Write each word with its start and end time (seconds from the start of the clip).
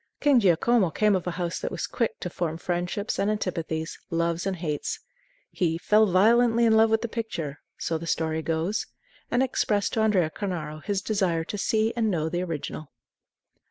King 0.19 0.39
Giacomo 0.39 0.89
came 0.89 1.15
of 1.15 1.27
a 1.27 1.37
house 1.37 1.59
that 1.59 1.69
was 1.69 1.85
quick 1.85 2.19
to 2.21 2.29
form 2.31 2.57
friendships 2.57 3.19
and 3.19 3.29
antipathies, 3.29 3.99
loves 4.09 4.47
and 4.47 4.55
hates. 4.55 4.99
He 5.51 5.77
"fell 5.77 6.07
violently 6.07 6.65
in 6.65 6.73
love 6.75 6.89
with 6.89 7.03
the 7.03 7.07
picture," 7.07 7.59
so 7.77 7.99
the 7.99 8.07
story 8.07 8.41
goes, 8.41 8.87
and 9.29 9.43
expressed 9.43 9.93
to 9.93 9.99
Andrea 10.01 10.31
Cornaro 10.31 10.83
his 10.83 11.03
desire 11.03 11.43
to 11.43 11.55
see 11.55 11.93
and 11.95 12.09
know 12.09 12.29
the 12.29 12.41
original. 12.41 12.89